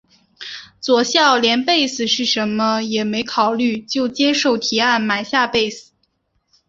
[0.79, 5.91] 佐孝连贝斯是甚么也没考虑就接受提案买下贝斯。